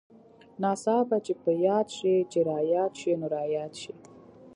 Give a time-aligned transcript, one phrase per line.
[0.61, 3.93] ناڅاپه چې په ياد شې چې راياد شې نو راياد شې.